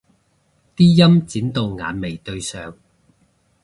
[0.75, 2.75] 啲陰剪到眼眉對上